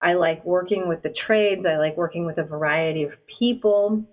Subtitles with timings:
[0.00, 1.66] I like working with the trades.
[1.68, 4.04] I like working with a variety of people.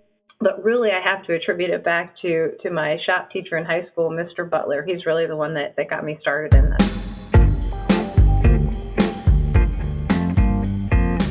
[0.41, 3.85] But really, I have to attribute it back to, to my shop teacher in high
[3.91, 4.49] school, Mr.
[4.49, 4.83] Butler.
[4.83, 6.91] He's really the one that, that got me started in this.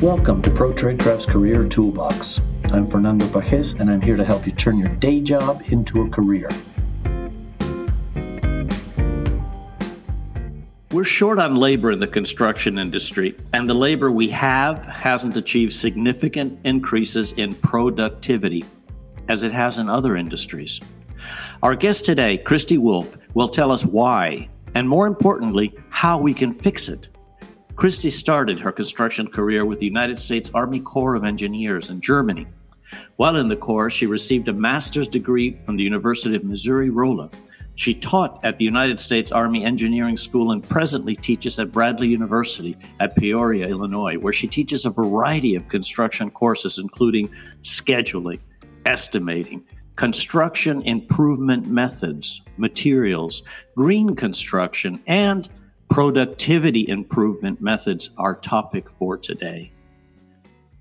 [0.01, 2.39] Welcome to Pro Tradecraft's Career Toolbox.
[2.71, 6.09] I'm Fernando Pagés, and I'm here to help you turn your day job into a
[6.09, 6.49] career.
[10.95, 15.73] We're short on labor in the construction industry, and the labor we have hasn't achieved
[15.73, 18.63] significant increases in productivity
[19.27, 20.79] as it has in other industries.
[21.61, 26.53] Our guest today, Christy Wolf, will tell us why, and more importantly, how we can
[26.53, 27.09] fix it.
[27.75, 32.47] Christy started her construction career with the United States Army Corps of Engineers in Germany.
[33.17, 37.29] While in the Corps, she received a master's degree from the University of Missouri Rolla
[37.75, 42.77] she taught at the United States Army Engineering School and presently teaches at Bradley University
[42.99, 47.29] at Peoria, Illinois, where she teaches a variety of construction courses, including
[47.63, 48.39] scheduling,
[48.85, 49.63] estimating,
[49.95, 53.43] construction improvement methods, materials,
[53.75, 55.49] green construction, and
[55.89, 59.71] productivity improvement methods, our topic for today.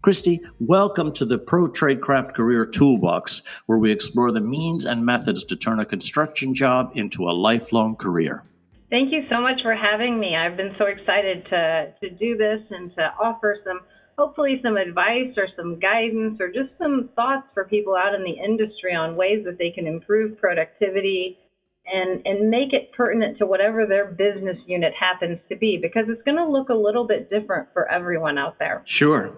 [0.05, 5.47] Christy, welcome to the Pro Tradecraft Career Toolbox, where we explore the means and methods
[5.47, 8.43] to turn a construction job into a lifelong career.
[8.91, 10.37] Thank you so much for having me.
[10.37, 13.81] I've been so excited to, to do this and to offer some,
[14.19, 18.45] hopefully, some advice or some guidance or just some thoughts for people out in the
[18.45, 21.39] industry on ways that they can improve productivity
[21.87, 26.23] and, and make it pertinent to whatever their business unit happens to be because it's
[26.25, 28.83] going to look a little bit different for everyone out there.
[28.85, 29.35] Sure.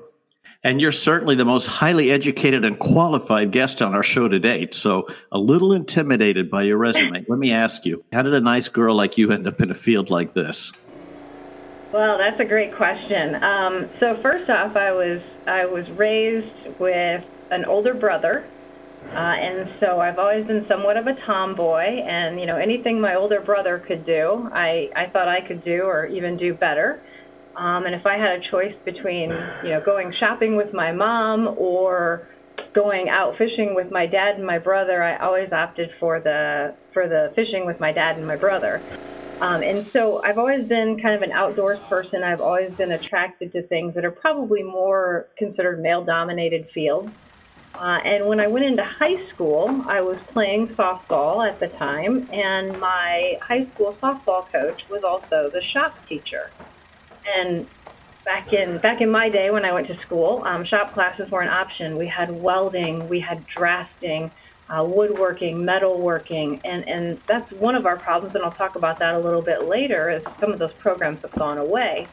[0.65, 4.75] And you're certainly the most highly educated and qualified guest on our show to date.
[4.75, 7.25] So, a little intimidated by your resume.
[7.29, 9.75] Let me ask you how did a nice girl like you end up in a
[9.75, 10.73] field like this?
[11.93, 13.43] Well, that's a great question.
[13.43, 18.45] Um, so, first off, I was I was raised with an older brother,
[19.13, 22.03] uh, and so I've always been somewhat of a tomboy.
[22.03, 25.83] And you know, anything my older brother could do, I I thought I could do,
[25.83, 27.01] or even do better.
[27.57, 29.31] Um, and if I had a choice between,
[29.63, 32.29] you know, going shopping with my mom or
[32.75, 37.09] going out fishing with my dad and my brother, I always opted for the for
[37.09, 38.83] the fishing with my dad and my brother.
[39.41, 42.23] Um, and so I've always been kind of an outdoors person.
[42.23, 47.11] I've always been attracted to things that are probably more considered male-dominated fields.
[47.75, 52.27] Uh, and when I went into high school, I was playing softball at the time,
[52.33, 56.51] and my high school softball coach was also the shop teacher.
[57.35, 57.67] And
[58.25, 61.41] back in back in my day when I went to school, um, shop classes were
[61.41, 61.97] an option.
[61.97, 64.31] We had welding, we had drafting,
[64.69, 68.35] uh, woodworking, metalworking, and and that's one of our problems.
[68.35, 71.33] And I'll talk about that a little bit later, as some of those programs have
[71.33, 72.07] gone away.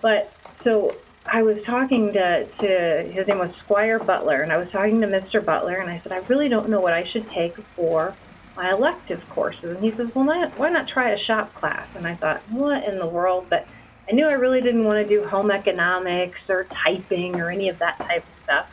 [0.00, 0.32] But
[0.64, 0.96] so
[1.30, 5.06] I was talking to, to his name was Squire Butler, and I was talking to
[5.06, 5.44] Mr.
[5.44, 8.16] Butler, and I said, I really don't know what I should take for
[8.56, 9.76] my elective courses.
[9.76, 11.86] And he says, Well, why, not try a shop class?
[11.94, 13.46] And I thought, What in the world?
[13.50, 13.66] But
[14.08, 17.78] I knew I really didn't want to do home economics or typing or any of
[17.80, 18.66] that type of stuff.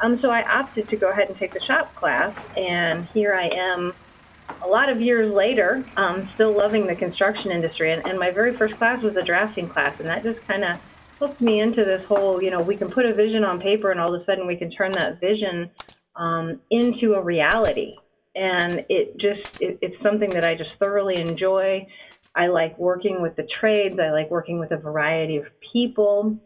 [0.00, 3.48] Um, so I opted to go ahead and take the shop class, and here I
[3.48, 3.94] am
[4.62, 7.92] a lot of years later, um, still loving the construction industry.
[7.92, 10.78] And, and my very first class was a drafting class, and that just kind of
[11.18, 14.00] hooked me into this whole, you know, we can put a vision on paper, and
[14.00, 15.70] all of a sudden we can turn that vision
[16.16, 17.96] um, into a reality.
[18.34, 21.86] And it just, it, it's something that I just thoroughly enjoy.
[22.36, 23.98] I like working with the trades.
[23.98, 26.36] I like working with a variety of people.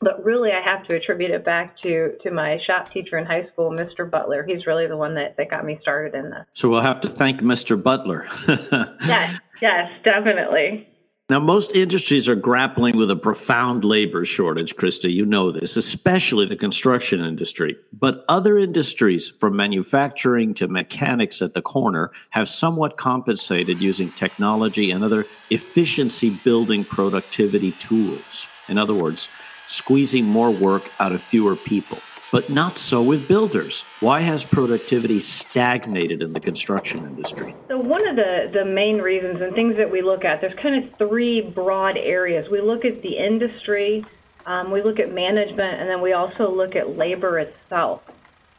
[0.00, 3.48] But really, I have to attribute it back to, to my shop teacher in high
[3.52, 4.08] school, Mr.
[4.08, 4.44] Butler.
[4.46, 6.44] He's really the one that, that got me started in this.
[6.52, 7.80] So we'll have to thank Mr.
[7.80, 8.28] Butler.
[9.04, 10.88] yes, yes, definitely.
[11.30, 15.12] Now, most industries are grappling with a profound labor shortage, Christy.
[15.12, 17.76] You know this, especially the construction industry.
[17.92, 24.90] But other industries, from manufacturing to mechanics at the corner, have somewhat compensated using technology
[24.90, 28.46] and other efficiency building productivity tools.
[28.66, 29.28] In other words,
[29.66, 31.98] squeezing more work out of fewer people.
[32.30, 33.84] But not so with builders.
[34.00, 37.54] Why has productivity stagnated in the construction industry?
[37.68, 40.84] So, one of the, the main reasons and things that we look at, there's kind
[40.84, 42.46] of three broad areas.
[42.50, 44.04] We look at the industry,
[44.44, 48.02] um, we look at management, and then we also look at labor itself.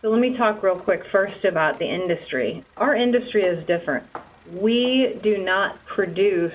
[0.02, 2.66] So, let me talk real quick first about the industry.
[2.78, 4.08] Our industry is different.
[4.52, 6.54] We do not produce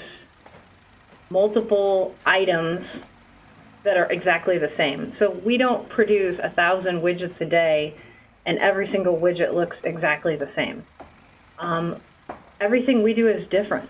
[1.31, 2.85] multiple items
[3.85, 5.13] that are exactly the same.
[5.19, 7.95] So we don't produce a thousand widgets a day
[8.47, 10.85] and every single widget looks exactly the same.
[11.59, 12.01] Um,
[12.61, 13.89] everything we do is different.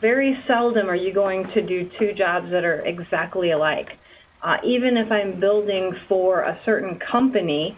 [0.00, 3.88] Very seldom are you going to do two jobs that are exactly alike.
[4.42, 7.76] Uh, even if I'm building for a certain company,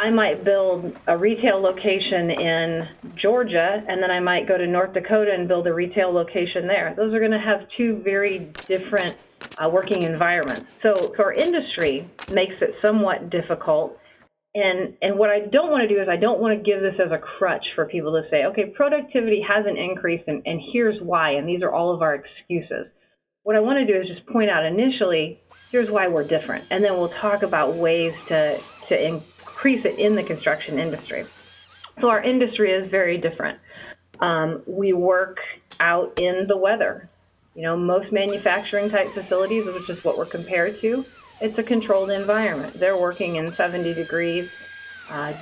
[0.00, 2.88] I might build a retail location in
[3.20, 6.94] Georgia, and then I might go to North Dakota and build a retail location there.
[6.96, 9.16] Those are going to have two very different
[9.58, 10.64] uh, working environments.
[10.82, 13.98] So, so our industry makes it somewhat difficult.
[14.54, 17.00] And and what I don't want to do is I don't want to give this
[17.02, 21.30] as a crutch for people to say, okay, productivity hasn't increased, and, and here's why,
[21.32, 22.86] and these are all of our excuses.
[23.44, 25.40] What I want to do is just point out initially,
[25.70, 30.16] here's why we're different, and then we'll talk about ways to to increase it in
[30.16, 31.24] the construction industry.
[32.00, 33.58] So our industry is very different.
[34.20, 35.38] Um, we work
[35.80, 37.08] out in the weather.
[37.54, 41.04] You know, most manufacturing type facilities, which is what we're compared to,
[41.40, 42.74] it's a controlled environment.
[42.74, 44.48] They're working in 70 degrees,
[45.10, 45.34] uh,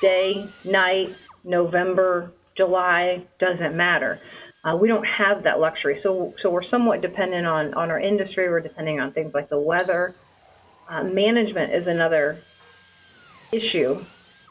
[0.00, 1.14] day, night,
[1.44, 4.20] November, July, doesn't matter.
[4.64, 8.48] Uh, we don't have that luxury, so so we're somewhat dependent on on our industry.
[8.48, 10.14] We're depending on things like the weather.
[10.88, 12.38] Uh, management is another
[13.52, 14.04] issue.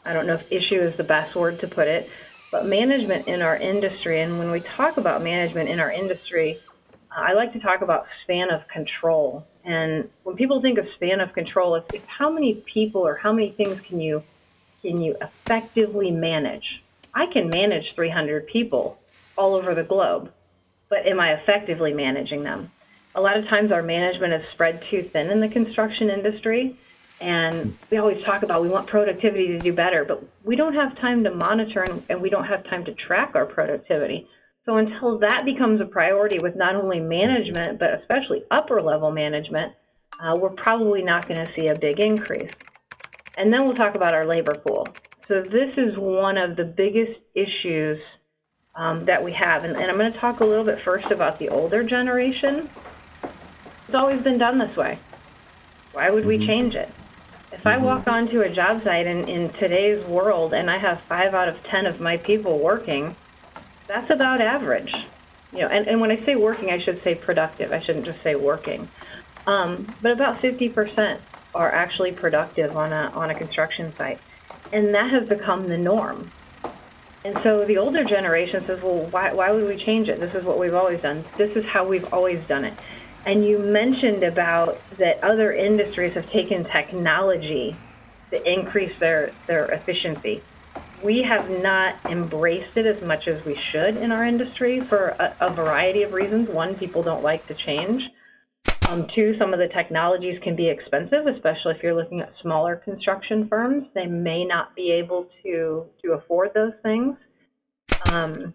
[0.06, 2.08] I don't know if issue is the best word to put it,
[2.50, 6.60] but management in our industry, and when we talk about management in our industry,
[7.16, 9.46] I like to talk about span of control.
[9.64, 13.32] And when people think of span of control, it's, it's how many people or how
[13.32, 14.22] many things can you
[14.82, 16.82] can you effectively manage?
[17.12, 19.00] I can manage 300 people
[19.36, 20.32] all over the globe,
[20.88, 22.70] but am I effectively managing them?
[23.14, 26.76] A lot of times our management is spread too thin in the construction industry.
[27.20, 30.94] And we always talk about we want productivity to do better, but we don't have
[30.96, 34.28] time to monitor and, and we don't have time to track our productivity.
[34.66, 39.72] So until that becomes a priority with not only management, but especially upper level management,
[40.20, 42.50] uh, we're probably not going to see a big increase.
[43.38, 44.88] And then we'll talk about our labor pool.
[45.28, 47.98] So this is one of the biggest issues
[48.74, 49.64] um, that we have.
[49.64, 52.68] And, and I'm going to talk a little bit first about the older generation.
[53.22, 54.98] It's always been done this way.
[55.92, 56.92] Why would we change it?
[57.52, 61.34] If I walk onto a job site in, in today's world and I have five
[61.34, 63.14] out of ten of my people working,
[63.88, 64.92] that's about average.
[65.52, 67.72] You know, and, and when I say working, I should say productive.
[67.72, 68.88] I shouldn't just say working.
[69.46, 71.20] Um, but about 50%
[71.54, 74.20] are actually productive on a, on a construction site.
[74.72, 76.32] And that has become the norm.
[77.24, 80.20] And so the older generation says, well, why, why would we change it?
[80.20, 81.24] This is what we've always done.
[81.38, 82.74] This is how we've always done it.
[83.24, 87.76] And you mentioned about that other industries have taken technology
[88.30, 90.42] to increase their, their efficiency
[91.04, 95.36] we have not embraced it as much as we should in our industry for a,
[95.40, 96.48] a variety of reasons.
[96.48, 98.02] One, people don't like to change.
[98.88, 102.76] Um, two, some of the technologies can be expensive, especially if you're looking at smaller
[102.76, 103.86] construction firms.
[103.94, 107.16] They may not be able to to afford those things.
[108.10, 108.54] Um,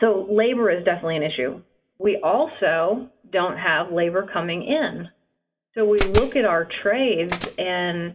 [0.00, 1.62] so labor is definitely an issue.
[1.98, 5.08] We also don't have labor coming in.
[5.74, 8.14] So we look at our trades and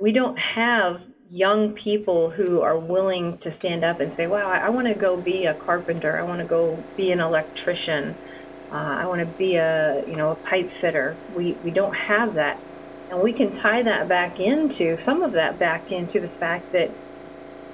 [0.00, 0.96] we don't have
[1.30, 4.94] young people who are willing to stand up and say, "Wow, I, I want to
[4.94, 6.18] go be a carpenter.
[6.18, 8.16] I want to go be an electrician.
[8.70, 12.34] Uh, I want to be a you know a pipe fitter." We we don't have
[12.34, 12.62] that,
[13.10, 16.98] and we can tie that back into some of that back into the fact that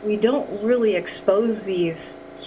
[0.03, 1.97] we don't really expose these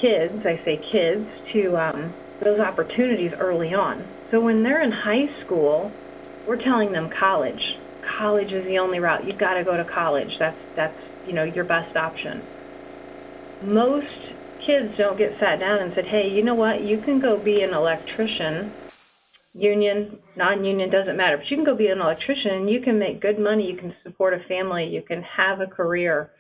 [0.02, 0.46] kids.
[0.46, 4.04] I say kids to um, those opportunities early on.
[4.32, 5.92] So when they're in high school,
[6.46, 7.73] we're telling them college
[8.17, 9.25] college is the only route.
[9.25, 10.38] You've got to go to college.
[10.38, 12.41] That's that's you know your best option.
[13.62, 14.08] Most
[14.60, 16.82] kids don't get sat down and said, "Hey, you know what?
[16.82, 18.72] You can go be an electrician.
[19.55, 23.38] Union, non-union doesn't matter, but you can go be an electrician you can make good
[23.38, 23.70] money.
[23.70, 24.86] You can support a family.
[24.86, 26.32] You can have a career."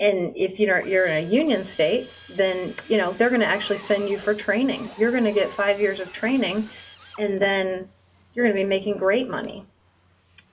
[0.00, 3.78] And if you're you're in a union state, then you know they're going to actually
[3.80, 4.88] send you for training.
[4.98, 6.68] You're going to get five years of training,
[7.18, 7.88] and then
[8.32, 9.66] you're going to be making great money.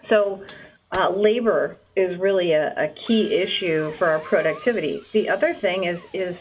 [0.10, 0.44] So
[0.92, 5.02] uh, labor is really a, a key issue for our productivity.
[5.12, 6.38] The other thing is is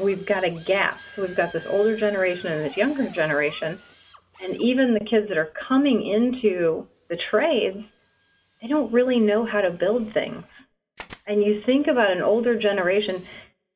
[0.00, 0.98] we've got a gap.
[1.16, 3.78] We've got this older generation and this younger generation,
[4.42, 7.78] and even the kids that are coming into the trades,
[8.62, 10.44] they don't really know how to build things.
[11.26, 13.26] And you think about an older generation,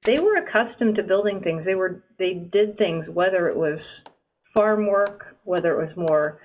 [0.02, 1.64] they were accustomed to building things.
[1.64, 3.78] They were they did things whether it was
[4.54, 6.40] farm work, whether it was more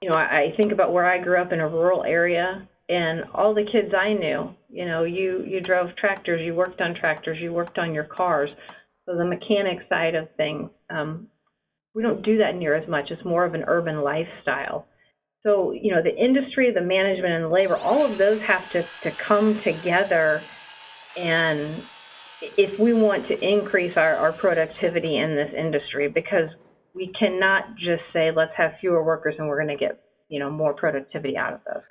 [0.00, 3.54] you know, I, think about where I grew up in a rural area and all
[3.54, 7.52] the kids I knew, you know, you you drove tractors, you worked on tractors, you
[7.52, 8.50] worked on your cars.
[9.06, 11.28] So the mechanic side of things, um,
[11.94, 13.10] we don't do that near as much.
[13.10, 14.86] It's more of an urban lifestyle.
[15.42, 18.84] So you know, the industry, the management, and the labor, all of those have to
[19.02, 20.40] to come together.
[21.16, 21.82] And
[22.56, 26.50] if we want to increase our, our productivity in this industry, because
[26.98, 30.50] we cannot just say let's have fewer workers and we're going to get you know
[30.50, 31.82] more productivity out of those.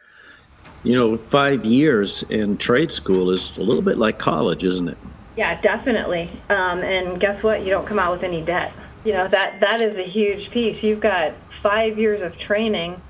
[0.83, 4.97] You know, five years in trade school is a little bit like college, isn't it?
[5.37, 6.29] Yeah, definitely.
[6.49, 7.61] Um, and guess what?
[7.61, 8.73] You don't come out with any debt.
[9.05, 10.83] You know that that is a huge piece.
[10.83, 11.33] You've got
[11.63, 13.01] five years of training.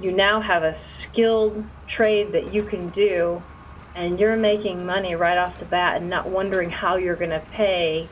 [0.00, 3.40] You now have a skilled trade that you can do,
[3.94, 7.42] and you're making money right off the bat, and not wondering how you're going to
[7.52, 8.08] pay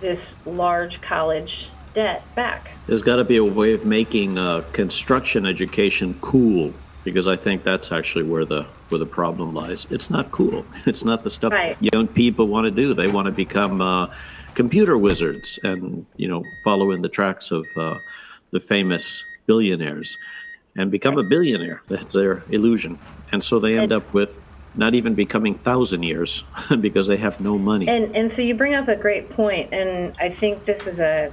[0.00, 2.70] this large college debt back.
[2.86, 6.72] There's got to be a way of making uh, construction education cool
[7.02, 9.86] because I think that's actually where the where the problem lies.
[9.90, 10.64] It's not cool.
[10.86, 11.76] It's not the stuff right.
[11.80, 12.94] young people want to do.
[12.94, 14.14] They want to become uh,
[14.54, 17.98] computer wizards and you know follow in the tracks of uh,
[18.52, 20.18] the famous billionaires
[20.76, 21.82] and become a billionaire.
[21.88, 22.98] That's their illusion,
[23.32, 24.42] and so they end up with
[24.74, 26.44] not even becoming thousand years
[26.80, 27.88] because they have no money.
[27.88, 31.32] And and so you bring up a great point, and I think this is a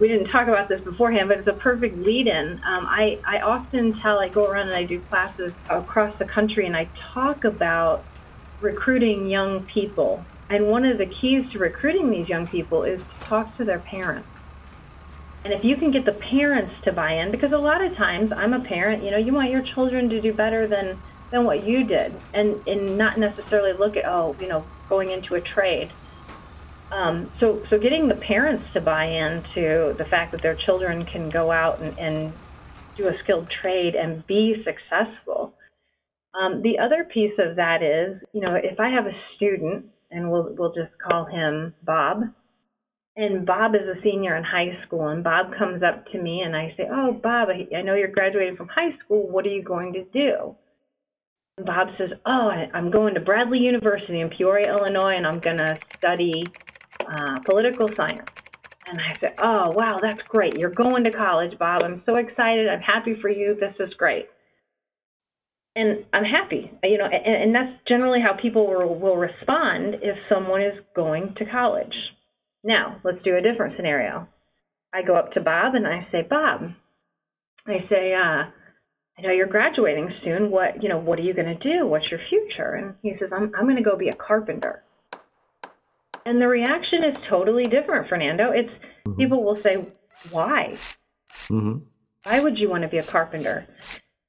[0.00, 2.60] we didn't talk about this beforehand, but it's a perfect lead-in.
[2.66, 6.66] Um, I I often tell I go around and I do classes across the country,
[6.66, 8.06] and I talk about
[8.60, 10.28] recruiting young people.
[10.50, 13.80] And one of the keys to recruiting these young people is to talk to their
[13.80, 14.30] parents.
[15.44, 18.30] And if you can get the parents to buy in, because a lot of times
[18.36, 21.64] I'm a parent, you know, you want your children to do better than than what
[21.64, 25.90] you did, and and not necessarily look at oh, you know, going into a trade.
[26.90, 31.28] Um, so so getting the parents to buy into the fact that their children can
[31.28, 32.32] go out and, and
[32.96, 35.54] do a skilled trade and be successful.
[36.34, 40.30] Um, the other piece of that is, you know, if I have a student, and
[40.30, 42.22] we'll we'll just call him Bob,
[43.16, 46.56] and Bob is a senior in high school, and Bob comes up to me and
[46.56, 49.28] I say, "Oh, Bob, I, I know you're graduating from high school.
[49.28, 50.56] What are you going to do?"
[51.58, 55.40] And Bob says, "Oh, I, I'm going to Bradley University in Peoria, Illinois, and I'm
[55.40, 56.44] going to study
[57.10, 58.28] uh, political science."
[58.86, 60.56] And I said, "Oh, wow, that's great.
[60.58, 61.82] You're going to college, Bob.
[61.82, 62.68] I'm so excited.
[62.68, 63.56] I'm happy for you.
[63.58, 64.28] This is great."
[65.76, 70.16] And I'm happy, you know, and, and that's generally how people will, will respond if
[70.28, 71.94] someone is going to college.
[72.64, 74.26] Now, let's do a different scenario.
[74.92, 76.72] I go up to Bob and I say, Bob,
[77.66, 78.50] I say, uh,
[79.18, 80.50] I know you're graduating soon.
[80.50, 81.86] What, you know, what are you going to do?
[81.86, 82.74] What's your future?
[82.74, 84.82] And he says, I'm, I'm going to go be a carpenter.
[86.28, 88.50] And the reaction is totally different, Fernando.
[88.50, 89.18] It's mm-hmm.
[89.18, 89.86] people will say,
[90.30, 90.74] why?
[91.48, 91.78] Mm-hmm.
[92.24, 93.66] Why would you want to be a carpenter?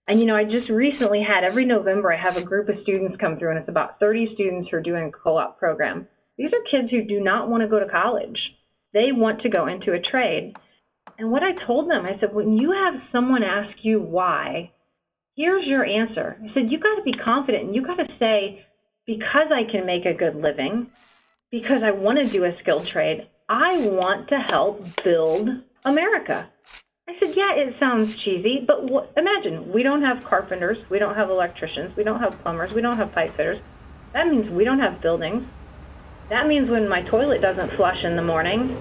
[0.08, 3.18] And you know, I just recently had every November I have a group of students
[3.20, 6.08] come through, and it's about 30 students who are doing a co-op program.
[6.38, 8.40] These are kids who do not want to go to college.
[8.94, 10.54] They want to go into a trade.
[11.18, 14.72] And what I told them, I said, when you have someone ask you why,
[15.36, 16.38] here's your answer.
[16.42, 18.66] I said, you got to be confident and you got to say,
[19.06, 20.92] because I can make a good living,
[21.52, 25.50] because I want to do a skilled trade, I want to help build
[25.84, 26.50] America.
[27.08, 31.32] I said, yeah, it sounds cheesy, but imagine we don't have carpenters, we don't have
[31.32, 33.60] electricians, we don't have plumbers, we don't have pipe fitters.
[34.14, 35.48] That means we don't have buildings.
[36.30, 38.78] That means when my toilet doesn't flush in the morning,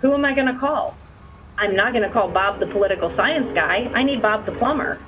[0.00, 0.96] who am I going to call?
[1.56, 3.90] I'm not going to call Bob the political science guy.
[3.92, 5.00] I need Bob the plumber.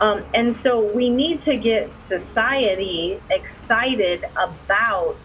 [0.00, 5.16] Um, and so we need to get society excited about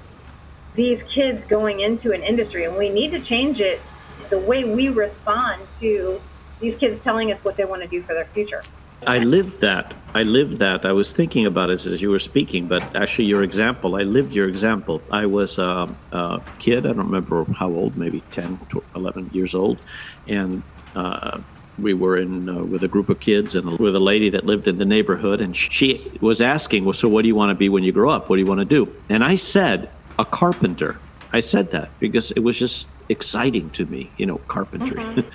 [0.75, 3.81] these kids going into an industry, and we need to change it
[4.29, 6.21] the way we respond to
[6.59, 8.63] these kids telling us what they want to do for their future.
[9.05, 9.95] I lived that.
[10.13, 10.85] I lived that.
[10.85, 14.33] I was thinking about it as you were speaking, but actually, your example, I lived
[14.33, 15.01] your example.
[15.09, 18.59] I was a, a kid, I don't remember how old, maybe 10,
[18.95, 19.79] 11 years old,
[20.27, 20.61] and
[20.95, 21.39] uh,
[21.79, 24.67] we were in uh, with a group of kids and with a lady that lived
[24.67, 27.69] in the neighborhood, and she was asking, Well, so what do you want to be
[27.69, 28.29] when you grow up?
[28.29, 28.93] What do you want to do?
[29.09, 30.99] And I said, A carpenter.
[31.33, 34.97] I said that because it was just exciting to me, you know, carpentry.
[34.97, 35.29] Mm-hmm.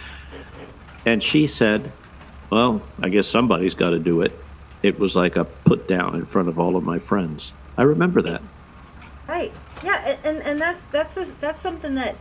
[1.07, 1.93] and she said,
[2.51, 4.33] well, I guess somebody's got to do it.
[4.83, 7.53] It was like a put down in front of all of my friends.
[7.77, 8.43] I remember that.
[9.27, 9.53] Right.
[9.83, 12.17] Yeah, and and that's that's a, that's something that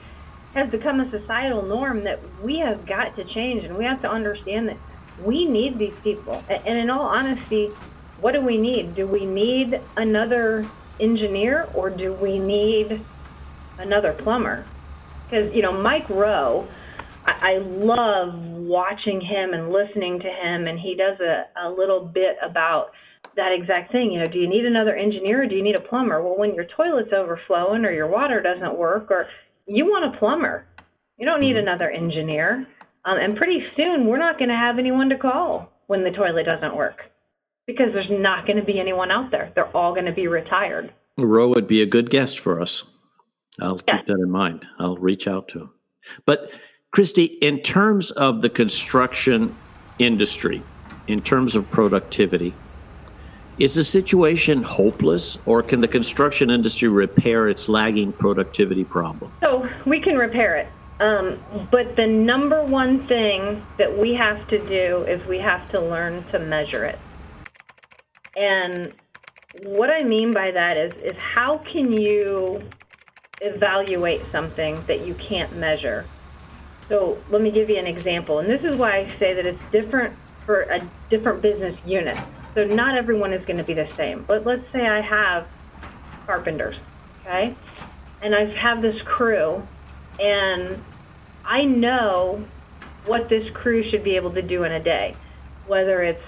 [0.54, 4.10] has become a societal norm that we have got to change, and we have to
[4.10, 4.78] understand that
[5.24, 6.44] we need these people.
[6.50, 7.68] And in all honesty,
[8.20, 8.96] what do we need?
[8.96, 13.04] Do we need another engineer, or do we need
[13.78, 14.66] another plumber?
[15.26, 16.68] Because you know, Mike Rowe
[17.26, 22.06] I, I love watching him and listening to him, and he does a, a little
[22.06, 22.92] bit about
[23.36, 24.12] that exact thing.
[24.12, 26.22] You know, do you need another engineer or do you need a plumber?
[26.22, 29.28] Well, when your toilet's overflowing or your water doesn't work, or
[29.66, 30.66] you want a plumber,
[31.18, 31.68] you don't need mm-hmm.
[31.68, 32.68] another engineer.
[33.04, 36.46] Um, and pretty soon, we're not going to have anyone to call when the toilet
[36.46, 37.02] doesn't work
[37.68, 39.52] because there's not going to be anyone out there.
[39.56, 40.94] They're all going to be retired.
[41.18, 42.84] Rowe would be a good guest for us.
[43.60, 43.98] I'll yeah.
[43.98, 44.66] keep that in mind.
[44.80, 45.70] I'll reach out to him.
[46.26, 46.50] But
[46.92, 49.56] Christy, in terms of the construction
[49.98, 50.62] industry,
[51.08, 52.54] in terms of productivity.
[53.58, 59.32] Is the situation hopeless, or can the construction industry repair its lagging productivity problem?
[59.40, 60.68] So we can repair it.
[61.00, 61.40] Um,
[61.72, 66.24] but the number one thing that we have to do is we have to learn
[66.32, 67.00] to measure it.
[68.36, 68.94] And
[69.52, 72.62] what I mean by that is, is how can you
[73.40, 76.06] evaluate something that you can't measure?
[76.90, 78.40] So let me give you an example.
[78.40, 82.18] And this is why I say that it's different for a different business unit.
[82.54, 84.24] So not everyone is going to be the same.
[84.28, 85.48] But let's say I have
[86.26, 86.76] carpenters,
[87.22, 87.56] okay?
[88.22, 89.68] And I have this crew
[90.20, 90.84] and
[91.44, 92.46] I know
[93.06, 95.16] what this crew should be able to do in a day,
[95.66, 96.24] whether it's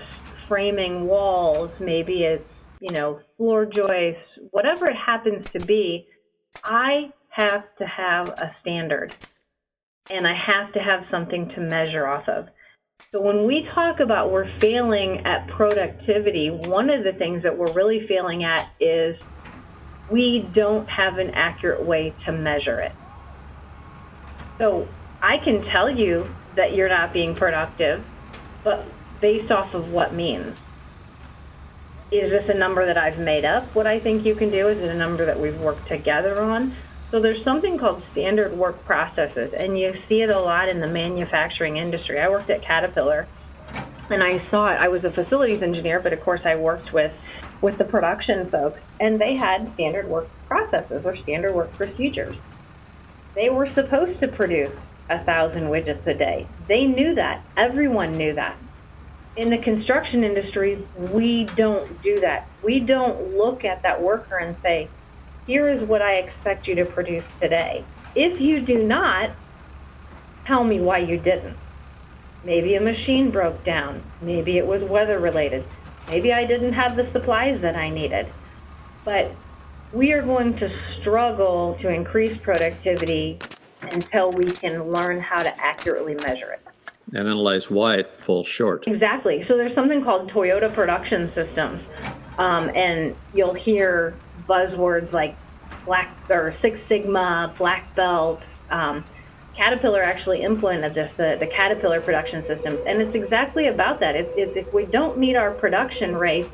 [0.48, 2.50] framing walls, maybe it's,
[2.80, 6.08] you know, floor joists, whatever it happens to be,
[6.64, 9.14] I have to have a standard
[10.10, 12.48] and I have to have something to measure off of.
[13.12, 17.72] So when we talk about we're failing at productivity, one of the things that we're
[17.74, 19.18] really failing at is
[20.10, 22.94] we don't have an accurate way to measure it.
[24.58, 24.88] So
[25.22, 28.04] I can tell you that you're not being productive,
[28.64, 28.86] but
[29.20, 30.58] based off of what means.
[32.12, 33.76] Is this a number that I've made up?
[33.76, 36.76] What I think you can do is it a number that we've worked together on?
[37.12, 40.88] So there's something called standard work processes, and you see it a lot in the
[40.88, 42.20] manufacturing industry.
[42.20, 43.28] I worked at Caterpillar,
[44.10, 44.76] and I saw it.
[44.76, 47.14] I was a facilities engineer, but of course I worked with
[47.62, 52.36] with the production folks, and they had standard work processes or standard work procedures.
[53.36, 54.76] They were supposed to produce
[55.10, 56.48] a thousand widgets a day.
[56.68, 57.44] They knew that.
[57.56, 58.58] Everyone knew that.
[59.38, 62.50] In the construction industry, we don't do that.
[62.64, 64.90] We don't look at that worker and say,
[65.46, 67.86] here is what I expect you to produce today.
[68.16, 69.30] If you do not,
[70.46, 71.56] tell me why you didn't.
[72.44, 74.02] Maybe a machine broke down.
[74.22, 75.64] Maybe it was weather related.
[76.08, 78.28] Maybe I didn't have the supplies that I needed.
[79.06, 79.32] But
[79.94, 80.70] we are going to
[81.00, 83.38] struggle to increase productivity
[83.84, 86.67] until we can learn how to accurately measure it.
[87.14, 88.88] And analyze why it falls short.
[88.88, 89.46] Exactly.
[89.48, 91.82] So there's something called Toyota Production Systems.
[92.38, 94.14] Um, and you'll hear
[94.48, 95.36] buzzwords like
[95.86, 98.42] black or Six Sigma, black belt.
[98.70, 99.04] Um,
[99.56, 104.16] Caterpillar actually implemented this, the, the Caterpillar production systems, and it's exactly about that.
[104.16, 106.54] It's, it's if we don't meet our production rates,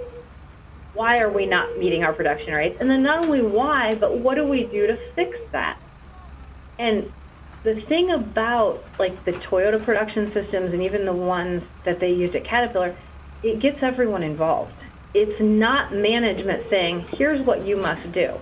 [0.94, 2.78] why are we not meeting our production rates?
[2.80, 5.80] And then not only why, but what do we do to fix that?
[6.80, 7.12] And
[7.63, 12.36] the thing about like the Toyota production systems and even the ones that they use
[12.36, 12.95] at Caterpillar,
[13.41, 14.73] it gets everyone involved
[15.13, 18.34] it's not management saying, here's what you must do.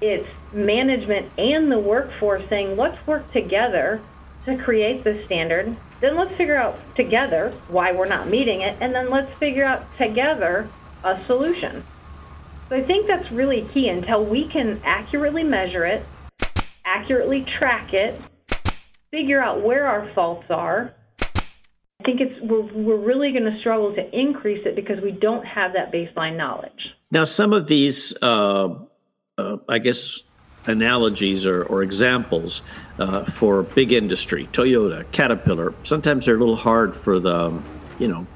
[0.00, 4.00] It's management and the workforce saying, let's work together
[4.46, 5.76] to create the standard.
[6.00, 9.86] Then let's figure out together why we're not meeting it, and then let's figure out
[9.98, 10.68] together
[11.04, 11.84] a solution.
[12.68, 16.04] So I think that's really key until we can accurately measure it,
[16.90, 18.20] accurately track it,
[19.10, 20.92] figure out where our faults are,
[22.00, 25.44] I think it's we're, we're really going to struggle to increase it because we don't
[25.44, 26.94] have that baseline knowledge.
[27.10, 28.74] Now, some of these, uh,
[29.36, 30.20] uh, I guess,
[30.66, 32.62] analogies or, or examples
[32.98, 37.60] uh, for big industry, Toyota, Caterpillar, sometimes they're a little hard for the,
[37.98, 38.26] you know,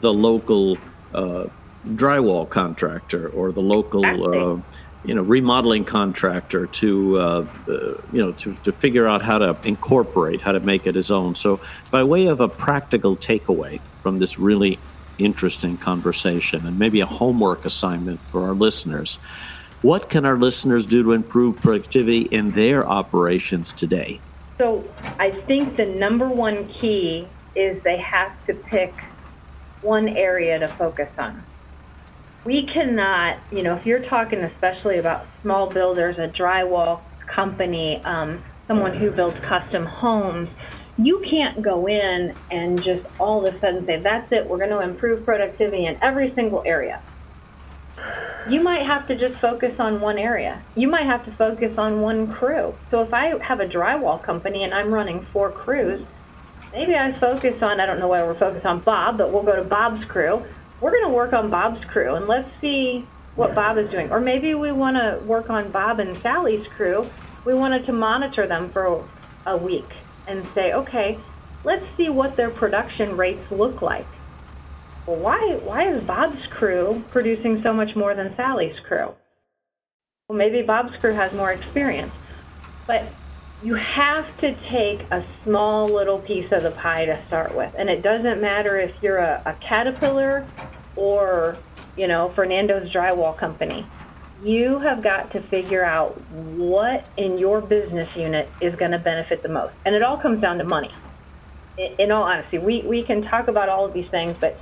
[0.00, 0.78] the local
[1.12, 1.46] uh,
[1.88, 4.60] drywall contractor or the local uh,
[5.04, 7.72] you know remodeling contractor to uh, uh,
[8.12, 11.34] you know to, to figure out how to incorporate how to make it his own.
[11.34, 14.78] So by way of a practical takeaway from this really
[15.18, 19.18] interesting conversation and maybe a homework assignment for our listeners
[19.84, 24.18] what can our listeners do to improve productivity in their operations today?
[24.56, 24.82] So
[25.18, 28.94] i think the number one key is they have to pick
[29.82, 31.42] one area to focus on
[32.44, 37.00] we cannot, you know, if you're talking especially about small builders, a drywall
[37.34, 40.48] company, um, someone who builds custom homes,
[40.96, 44.70] you can't go in and just all of a sudden say, that's it, we're going
[44.70, 47.02] to improve productivity in every single area.
[48.48, 50.62] You might have to just focus on one area.
[50.76, 52.74] You might have to focus on one crew.
[52.90, 56.06] So if I have a drywall company and I'm running four crews,
[56.72, 59.56] maybe I focus on, I don't know why we're focused on Bob, but we'll go
[59.56, 60.44] to Bob's crew
[60.84, 64.10] we're going to work on Bob's crew and let's see what Bob is doing.
[64.10, 67.08] Or maybe we want to work on Bob and Sally's crew.
[67.46, 69.02] We wanted to monitor them for
[69.46, 69.88] a week
[70.26, 71.18] and say, okay,
[71.64, 74.06] let's see what their production rates look like.
[75.06, 79.14] Well, why, why is Bob's crew producing so much more than Sally's crew?
[80.28, 82.12] Well, maybe Bob's crew has more experience.
[82.86, 83.08] But
[83.62, 87.74] you have to take a small little piece of the pie to start with.
[87.78, 90.46] And it doesn't matter if you're a, a Caterpillar
[90.96, 91.64] or,
[91.96, 93.90] you know, Fernando's Drywall Company.
[94.42, 99.42] You have got to figure out what in your business unit is going to benefit
[99.42, 99.74] the most.
[99.84, 100.90] And it all comes down to money.
[101.98, 104.58] In, all honesty, we, we can talk about all of these things, but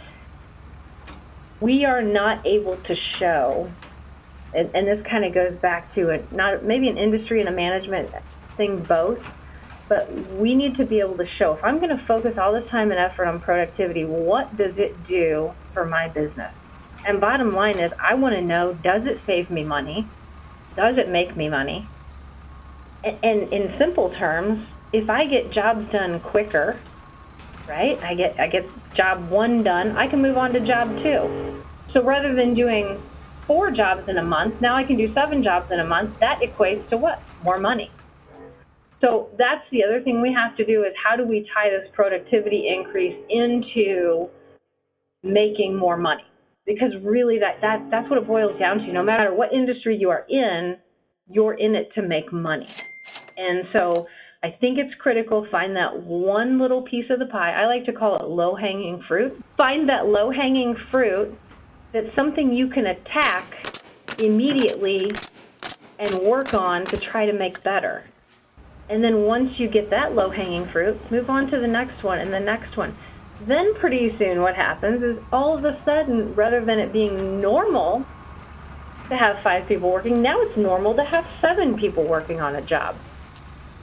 [1.60, 3.70] we are not able to show
[4.52, 7.52] and, and this kind of goes back to a, not maybe an industry and a
[7.52, 8.10] management
[8.56, 9.18] thing both,
[9.88, 12.68] but we need to be able to show if I'm going to focus all the
[12.70, 16.52] time and effort on productivity, what does it do for my business?
[17.04, 20.12] And bottom line is, I want to know does it save me money?
[20.76, 21.90] Does it make me money?
[23.02, 26.80] And, and in simple terms, if I get jobs done quicker,
[27.66, 27.98] right?
[28.02, 31.62] I get I get job one done, I can move on to job two.
[31.92, 33.02] So rather than doing
[33.46, 36.18] four jobs in a month, now I can do seven jobs in a month.
[36.20, 37.26] That equates to what?
[37.42, 37.90] More money.
[39.00, 41.90] So that's the other thing we have to do is how do we tie this
[41.92, 44.28] productivity increase into
[45.22, 46.24] making more money?
[46.66, 48.92] Because really that, that that's what it boils down to.
[48.92, 50.76] No matter what industry you are in,
[51.28, 52.68] you're in it to make money.
[53.36, 54.06] And so
[54.44, 57.52] I think it's critical find that one little piece of the pie.
[57.52, 59.42] I like to call it low hanging fruit.
[59.56, 61.36] Find that low hanging fruit
[61.92, 63.78] that's something you can attack
[64.20, 65.10] immediately
[65.98, 68.04] and work on to try to make better.
[68.88, 72.18] And then once you get that low hanging fruit, move on to the next one
[72.18, 72.96] and the next one.
[73.46, 78.04] Then pretty soon what happens is all of a sudden, rather than it being normal
[79.08, 82.62] to have five people working, now it's normal to have seven people working on a
[82.62, 82.96] job.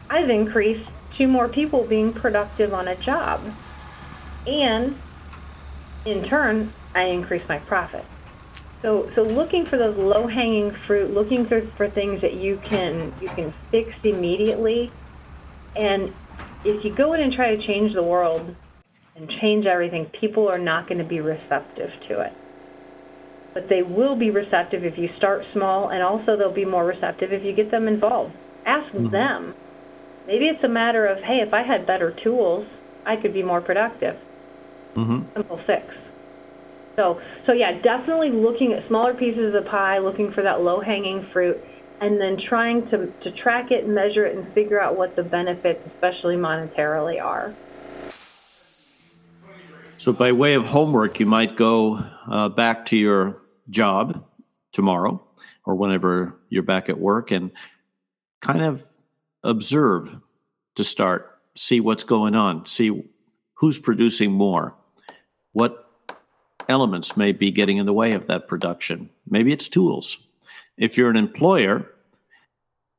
[0.10, 3.42] I've increased two more people being productive on a job.
[4.48, 4.98] And
[6.06, 8.06] in turn, I increase my profit.
[8.82, 13.28] So, so looking for those low-hanging fruit, looking for, for things that you can you
[13.28, 14.90] can fix immediately,
[15.76, 16.14] and
[16.64, 18.56] if you go in and try to change the world
[19.20, 22.34] and change everything, people are not going to be receptive to it.
[23.54, 27.34] But they will be receptive if you start small, and also they'll be more receptive
[27.34, 28.36] if you get them involved.
[28.66, 29.10] Ask mm-hmm.
[29.10, 29.54] them.
[30.28, 32.68] Maybe it's a matter of, hey, if I had better tools,
[33.06, 34.20] I could be more productive.
[34.94, 35.34] Mm-hmm.
[35.34, 35.96] Simple fix.
[36.96, 40.80] So, so yeah, definitely looking at smaller pieces of the pie, looking for that low
[40.80, 41.60] hanging fruit,
[42.02, 45.86] and then trying to, to track it, measure it, and figure out what the benefits,
[45.88, 47.54] especially monetarily, are.
[50.00, 54.24] So, by way of homework, you might go uh, back to your job
[54.72, 55.22] tomorrow
[55.66, 57.52] or whenever you're back at work and
[58.42, 58.88] kind of
[59.44, 60.10] observe
[60.76, 63.04] to start, see what's going on, see
[63.56, 64.74] who's producing more,
[65.52, 65.92] what
[66.70, 69.10] elements may be getting in the way of that production.
[69.30, 70.26] Maybe it's tools.
[70.78, 71.92] If you're an employer,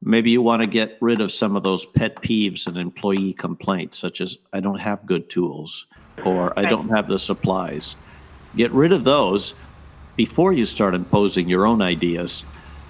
[0.03, 3.99] maybe you want to get rid of some of those pet peeves and employee complaints,
[3.99, 5.87] such as, I don't have good tools
[6.27, 7.97] or I don't have the supplies.
[8.57, 9.55] Get rid of those
[10.17, 12.45] before you start imposing your own ideas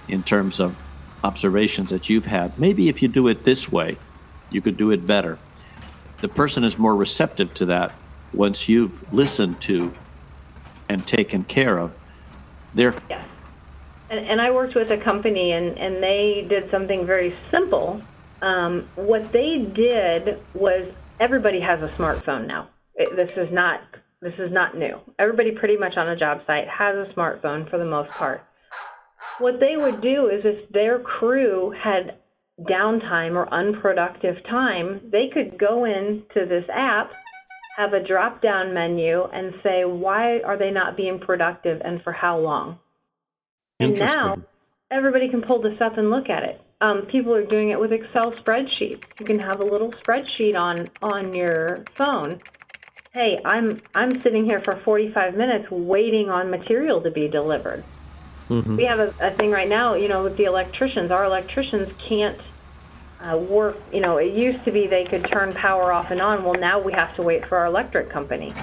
[0.09, 0.77] in terms of
[1.23, 2.59] observations that you've had.
[2.59, 3.99] Maybe if you do it this way,
[4.51, 5.39] you could do it better.
[6.21, 7.93] The person is more receptive to that
[8.33, 9.95] once you've listened to
[10.89, 11.99] and taken care of.
[12.75, 13.27] They're yes.
[14.11, 18.03] And, and I worked with a company, and, and they did something very simple.
[18.43, 22.69] Um, what they did was everybody has a smartphone now.
[22.95, 23.81] It, this is not
[24.23, 24.99] this is not new.
[25.19, 28.43] Everybody pretty much on a job site has a smartphone for the most part.
[29.39, 32.19] What they would do is if their crew had
[32.61, 37.13] downtime or unproductive time, they could go into this app
[37.81, 42.13] have a drop down menu and say why are they not being productive and for
[42.13, 42.79] how long.
[43.79, 44.37] And now
[44.91, 46.61] everybody can pull this up and look at it.
[46.83, 49.03] Um, people are doing it with Excel spreadsheets.
[49.19, 52.39] You can have a little spreadsheet on on your phone.
[53.13, 57.83] Hey, I'm I'm sitting here for 45 minutes waiting on material to be delivered.
[58.49, 58.77] Mm-hmm.
[58.77, 61.11] We have a, a thing right now, you know, with the electricians.
[61.11, 62.41] Our electricians can't
[63.21, 66.45] uh, work, you know, it used to be they could turn power off and on.
[66.45, 68.55] Well, now we have to wait for our electric company.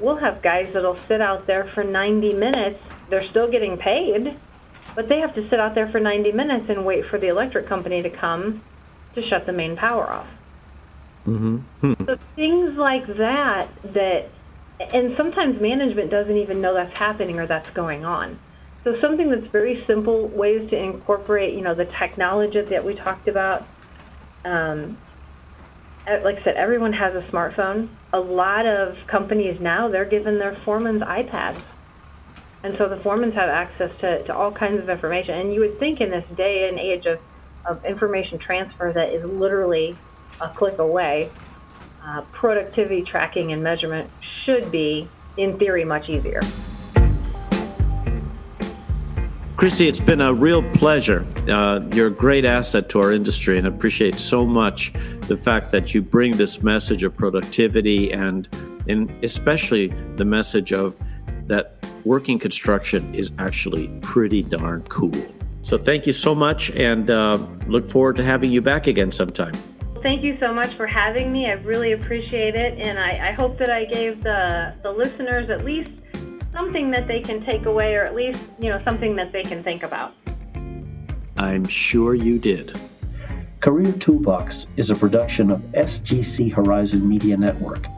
[0.00, 2.80] We'll have guys that'll sit out there for 90 minutes.
[3.10, 4.38] They're still getting paid,
[4.94, 7.68] but they have to sit out there for 90 minutes and wait for the electric
[7.68, 8.62] company to come
[9.14, 10.28] to shut the main power off.
[11.26, 11.56] Mm-hmm.
[11.80, 12.04] Hmm.
[12.06, 14.20] So things like that, that,
[14.78, 18.40] and sometimes management doesn't even know that's happening or that's going on.
[18.84, 23.26] So something that's very simple, ways to incorporate, you know, the technology that we talked
[23.26, 23.68] about,
[24.44, 24.98] um,
[26.06, 27.96] like I said, everyone has a smartphone.
[28.12, 31.64] A lot of companies now, they're giving their foremans iPads.
[32.62, 35.34] And so the foremans have access to, to all kinds of information.
[35.34, 37.18] And you would think in this day and age of,
[37.68, 40.00] of information transfer that is literally
[40.40, 41.30] a click away,
[42.04, 44.10] uh, productivity tracking and measurement
[44.44, 46.40] should be, in theory, much easier.
[49.56, 51.26] Christy, it's been a real pleasure.
[51.48, 55.72] Uh, you're a great asset to our industry, and I appreciate so much the fact
[55.72, 58.46] that you bring this message of productivity and,
[58.86, 60.98] and especially the message of
[61.46, 65.14] that working construction is actually pretty darn cool.
[65.62, 69.54] So thank you so much, and uh, look forward to having you back again sometime.
[70.06, 71.46] Thank you so much for having me.
[71.46, 75.64] I really appreciate it, and I, I hope that I gave the, the listeners at
[75.64, 75.90] least
[76.52, 79.64] something that they can take away or at least, you know, something that they can
[79.64, 80.14] think about.
[81.36, 82.80] I'm sure you did.
[83.58, 87.88] Career Toolbox is a production of SGC Horizon Media Network.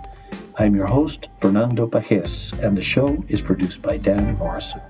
[0.59, 4.81] I'm your host, Fernando Pagés, and the show is produced by Dan Morrison.